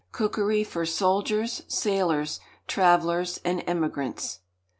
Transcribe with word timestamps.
Cookery 0.11 0.63
for 0.63 0.83
Soldiers 0.83 1.61
Sailors, 1.67 2.39
Travellers, 2.67 3.39
and 3.45 3.63
Emigrants. 3.67 4.39